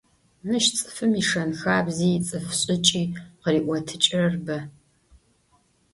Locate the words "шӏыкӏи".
2.59-3.03